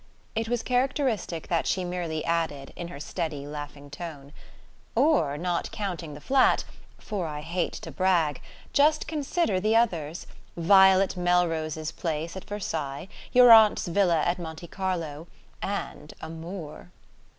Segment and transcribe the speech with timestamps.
[0.33, 4.33] It was characteristic that she merely added, in her steady laughing tone:
[4.95, 6.63] "Or, not counting the flat
[6.97, 8.41] for I hate to brag
[8.73, 10.25] just consider the others:
[10.57, 15.27] Violet Melrose's place at Versailles, your aunt's villa at Monte Carlo
[15.61, 16.89] and a moor!"